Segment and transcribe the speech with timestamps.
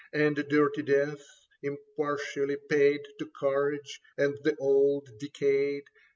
[0.13, 1.23] And dirty death,
[1.61, 5.83] impartially paid To courage and the old decayed.